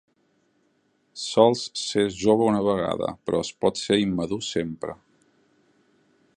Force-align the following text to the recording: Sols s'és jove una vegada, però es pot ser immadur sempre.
Sols 1.23 1.61
s'és 1.81 2.17
jove 2.23 2.47
una 2.53 2.63
vegada, 2.69 3.11
però 3.29 3.45
es 3.47 3.53
pot 3.65 3.83
ser 3.85 4.01
immadur 4.07 4.43
sempre. 4.51 5.01